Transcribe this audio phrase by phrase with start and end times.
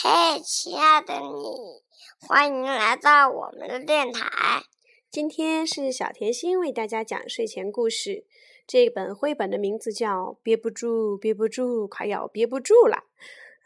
[0.00, 1.82] 嘿，亲爱的你，
[2.20, 4.62] 欢迎来到我们的电台。
[5.10, 8.24] 今天是小甜心为大家讲睡前故事。
[8.64, 12.96] 这本绘本的名字叫《憋不住，憋不住，快要憋不住了》。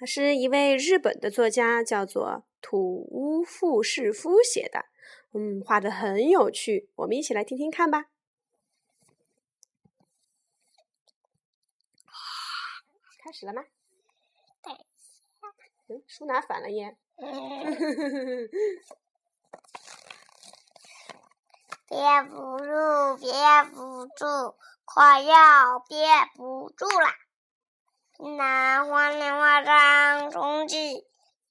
[0.00, 4.86] 它是一位日本的作家，叫做土屋富士夫写的。
[5.34, 8.06] 嗯，画的很有趣，我们一起来听听看吧。
[13.22, 13.64] 开始了吗？
[15.88, 16.96] 嗯，书拿反了耶。
[21.88, 23.30] 憋不住，憋
[23.72, 27.08] 不住，快要憋不住了！
[28.36, 31.04] 南花莲花上冲进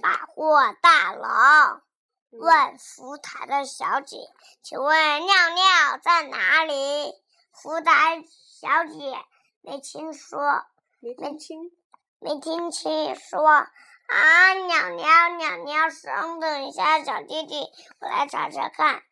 [0.00, 1.82] 百货大楼，
[2.30, 4.16] 问服务台的小姐
[4.62, 7.12] ：“请问尿尿在哪里？”
[7.52, 9.14] 服务台小姐
[9.60, 10.64] 没听说，
[11.00, 11.76] 没听清，
[12.20, 13.66] 没听清说
[14.12, 19.02] ：“啊，尿尿尿尿稍，等一下，小弟弟，我来查查看。”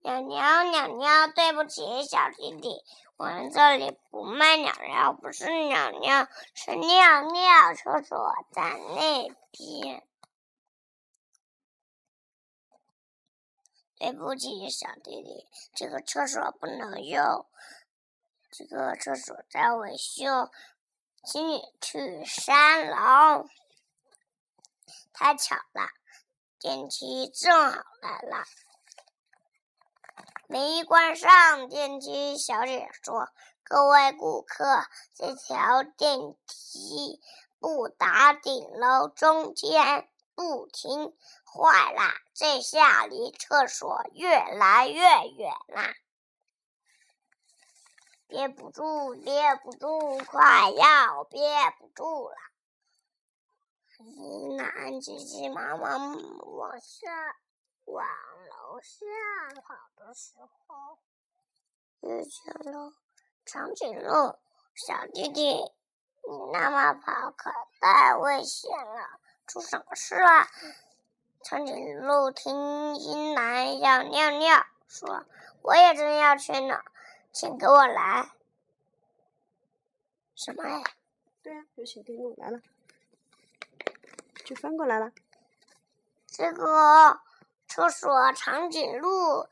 [0.00, 2.82] 鸟鸟鸟鸟，对不起，小弟弟，
[3.16, 7.74] 我们这里不卖鸟鸟，不是鸟鸟，是尿尿。
[7.74, 8.62] 厕所在
[8.94, 10.06] 那边。
[13.98, 17.46] 对不起，小弟弟，这个厕所不能用，
[18.50, 20.50] 这个厕所在维修，
[21.26, 23.48] 请你去三楼。
[25.12, 25.88] 太巧了，
[26.60, 28.44] 电梯正好来了。
[30.46, 33.28] 没关上电梯，小姐说
[33.64, 37.20] ：“各位顾客，这条电梯
[37.58, 41.12] 不打顶楼中间不停，
[41.44, 42.02] 坏了，
[42.34, 45.92] 这下离厕所越来越远啦！
[48.28, 51.40] 憋不住，憋不住，快要憋
[51.78, 52.36] 不住了！”
[53.98, 56.16] 一男急急忙忙
[56.56, 57.36] 往下。
[57.86, 59.06] 往楼下
[59.62, 60.98] 跑的时候，
[62.00, 62.92] 遇见了
[63.44, 64.36] 长颈鹿
[64.74, 65.54] 小弟弟。
[66.28, 70.48] 你那么跑可太危险了，出什么事了？
[71.44, 75.24] 长颈鹿听一男要尿尿，说
[75.62, 76.82] ：“我也正要去呢，
[77.38, 78.30] 请给我来。”
[80.34, 80.82] 什么呀？
[81.42, 82.62] 对呀，有小丁鹿来了，
[84.46, 85.12] 就翻过来了。
[86.26, 87.20] 这个。
[87.68, 89.48] 厕所长颈鹿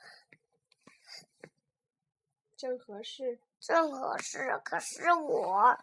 [2.56, 4.62] 正合适，正合适。
[4.64, 5.76] 可是我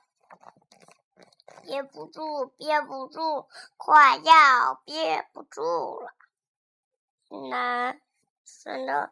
[1.61, 6.13] 憋不住，憋不住，快要憋不住了。
[7.51, 8.01] 男
[8.45, 9.11] 生的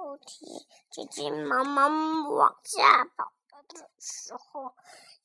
[0.00, 3.34] 楼梯急急忙忙往下跑
[3.68, 4.74] 的时候，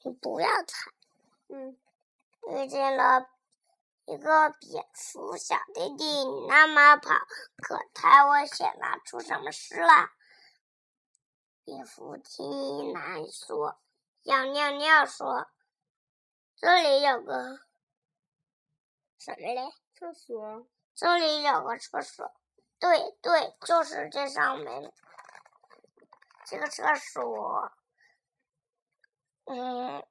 [0.03, 0.91] 你不要踩。
[1.47, 1.78] 嗯，
[2.50, 3.30] 遇见了。
[4.06, 7.16] 一个蝙蝠小弟弟，你那么跑
[7.58, 10.12] 可太危险了，出什么事了？
[11.64, 13.80] 蝙蝠听男说，
[14.24, 15.47] 要尿尿说，
[16.58, 17.62] 这里有个
[19.18, 19.72] 什么嘞？
[19.96, 20.68] 厕所。
[20.94, 22.31] 这里有个厕所，
[22.80, 24.94] 对对，就是这上面。
[26.46, 27.72] 这个厕所，
[29.46, 30.06] 嗯。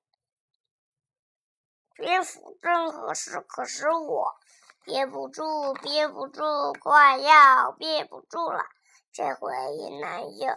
[1.96, 4.34] 蝙蝠正合适，可是我
[4.82, 8.64] 憋不住，憋不住，快要憋不住了。
[9.12, 10.48] 这回一男又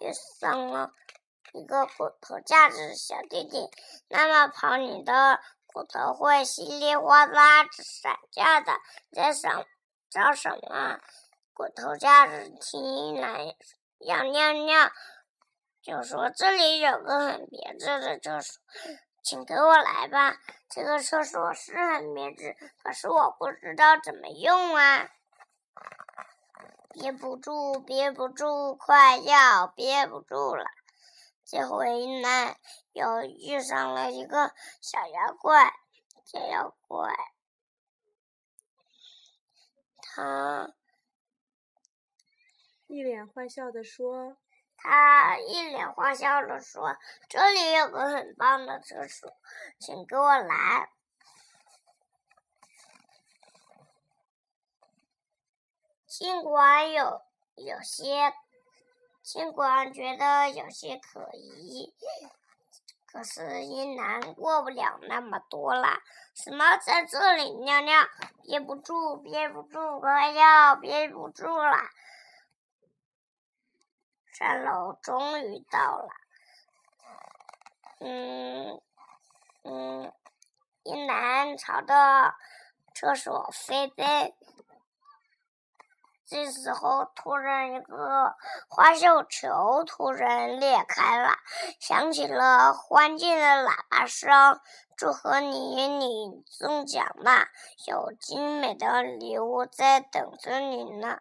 [0.00, 0.92] 又生了
[1.52, 3.70] 一个骨头架子，小弟弟，
[4.08, 8.72] 那么跑你的骨头会稀里哗啦散架的。
[9.12, 9.64] 在想
[10.10, 10.98] 找什么？
[11.60, 13.54] 骨头架子听男
[13.98, 14.90] 要尿尿，
[15.82, 18.62] 就说这里有个很别致的厕所。
[19.22, 20.38] 请跟我来吧，
[20.70, 25.10] 这个厕所是很别致，可是我不知道怎么用啊！
[26.94, 30.64] 憋不住，憋不住，快要憋不住了。
[31.44, 32.56] 这回呢，
[32.92, 35.74] 又遇上了一个小妖怪，
[36.24, 37.14] 小妖怪，
[39.98, 40.72] 他
[42.90, 44.36] 一脸坏笑的说。
[44.82, 46.96] 他一脸坏笑的说
[47.28, 49.30] ：“这里有个很棒的厕所，
[49.78, 50.90] 请跟我来。
[56.06, 57.20] 尽管有
[57.56, 58.32] 有些，
[59.22, 61.94] 尽管觉得有些可疑，
[63.06, 66.00] 可是一男过不了那么多了。
[66.34, 68.02] 什么在这里尿尿？
[68.42, 71.76] 憋不住，憋不住，快要憋不住了。”
[74.40, 76.08] 三楼终于到了，
[78.00, 78.80] 嗯
[79.64, 80.12] 嗯，
[80.82, 82.34] 一男朝着
[82.94, 84.32] 厕所飞奔。
[86.26, 88.34] 这时候，突然一个
[88.70, 91.34] 花绣球突然裂开了，
[91.78, 94.58] 响起了欢庆的喇叭声
[94.96, 97.48] ：“祝贺你，你中奖了！
[97.86, 101.20] 有精美的礼物在等着你呢，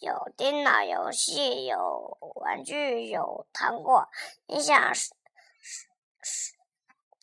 [0.00, 4.08] 有电脑游戏，有玩具，有糖果。
[4.46, 4.92] 你想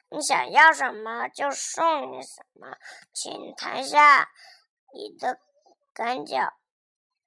[0.10, 2.78] 你想要什么就送你什么，
[3.12, 4.30] 请谈下
[4.94, 5.40] 你的
[5.92, 6.54] 感脚。”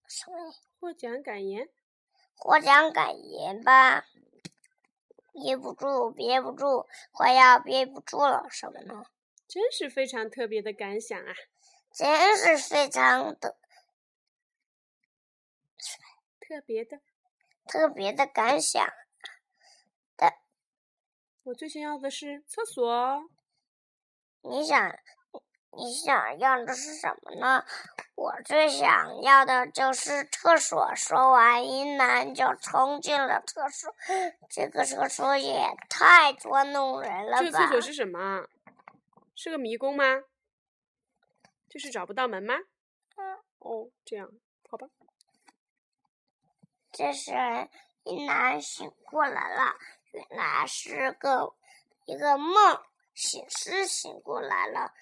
[0.06, 0.54] 什么？
[0.78, 1.68] 获奖感言？
[2.36, 4.04] 获奖感言吧！
[5.32, 8.46] 憋不住，憋不住，快要憋不住了。
[8.50, 9.04] 什么呢？
[9.48, 11.34] 真是非常特别的感想啊！
[11.92, 13.58] 真是非常的
[16.40, 17.00] 特别的
[17.66, 18.86] 特别的感想
[20.16, 20.34] 的。
[21.44, 23.28] 我最想要的是厕所。
[24.42, 24.98] 你想？
[25.72, 27.64] 你想要的是什么呢？
[28.16, 30.92] 我最想要的就是厕所。
[30.96, 33.94] 说完，一男就冲进了厕所。
[34.50, 37.38] 这个厕所也太捉弄人了吧！
[37.38, 38.48] 这个厕所是什么？
[39.36, 40.04] 是个迷宫吗？
[41.68, 42.54] 就是找不到门吗？
[43.16, 43.36] 嗯。
[43.60, 44.28] 哦，这样，
[44.68, 44.88] 好吧。
[47.00, 47.32] 这时，
[48.04, 49.74] 一男醒过来了，
[50.10, 51.54] 原来是个
[52.04, 52.78] 一个梦，
[53.14, 54.92] 醒是醒过来了。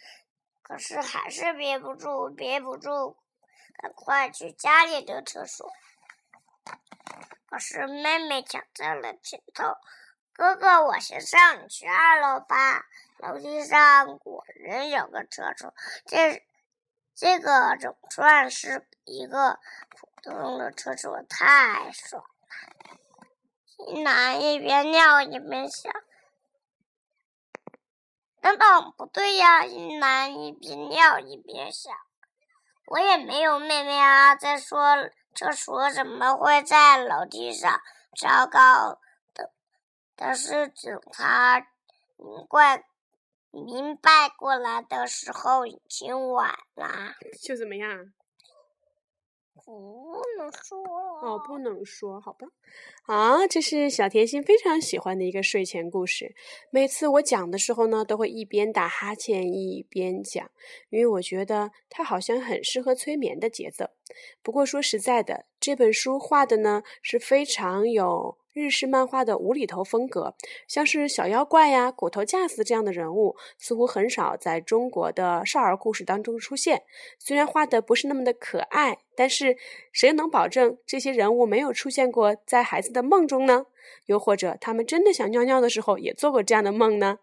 [0.62, 3.16] 可是还是憋不住，憋不住，
[3.82, 5.72] 赶快去家里的厕所。
[7.50, 9.64] 可是妹妹抢在了前头，
[10.32, 12.86] 哥哥，我先上，你去二楼吧。
[13.16, 15.74] 楼梯上果然有个厕所，
[16.06, 16.46] 这
[17.16, 19.58] 这个总算是一个
[20.28, 23.86] 普通的厕所，太爽了。
[23.86, 25.90] 一男一边尿一边想。
[28.42, 29.64] 等等，不对呀！
[29.64, 31.92] 一男一边尿一边想，
[32.86, 34.36] 我也没有妹妹啊。
[34.36, 37.80] 再说，厕所怎么会在楼梯上？
[38.20, 39.00] 糟糕！
[39.34, 39.52] 的，
[40.14, 41.66] 但是等他
[42.16, 42.84] 明白
[43.50, 47.14] 明白过来的时候，已经晚了。
[47.42, 48.12] 就怎么样？
[49.64, 50.78] 不能说
[51.22, 52.46] 哦，不能说，好吧。
[53.06, 56.34] 啊，这是小甜心非常喜欢的一个睡前故事。
[56.70, 60.50] 每次我讲的时候呢，都会一边打哈欠一边讲，
[60.90, 63.90] 因为我觉得它好像很适合催眠的节奏。
[64.42, 68.38] 不过说实在的，这本书画的呢是非常有。
[68.54, 70.34] 日式漫画的无厘头风格，
[70.66, 76.82] 像是小妖怪呀、骨头架子这样的人物，似乎很少在中国的少儿故事当中出现。
[77.20, 79.56] 虽然画的不是那么的可爱，但是
[79.92, 83.66] 谁能保证这些人物没有出现过在孩子的梦中呢？
[84.06, 87.18] 又或者他们真的想尿尿的时候也做过这样的梦呢？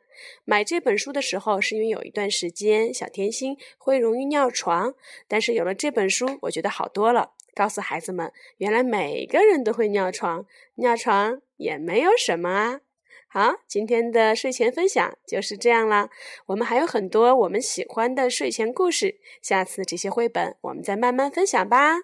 [0.46, 4.96] 买这本书的时候，是因为有一段时间小甜心会容易尿床，
[5.28, 7.32] 但是有了这本书，我觉得好多了。
[7.54, 10.46] 告诉孩子们，原来每个人都会尿床，
[10.76, 12.82] 尿床也没有什么啊。
[13.28, 16.10] 好，今天的睡前分享就是这样啦。
[16.46, 21.96] 我们还有很多我们喜欢的睡前故事，下次这些绘本我们再慢慢分享吧。